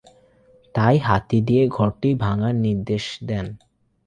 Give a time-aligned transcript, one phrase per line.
[0.75, 3.45] তাই হাতি দিয়ে ঘরটি ভাঙ্গার নির্দেশ দেন।